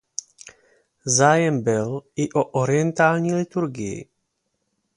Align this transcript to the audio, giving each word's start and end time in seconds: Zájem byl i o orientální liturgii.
Zájem 1.05 1.63
byl 1.63 2.01
i 2.15 2.31
o 2.33 2.43
orientální 2.45 3.33
liturgii. 3.33 4.09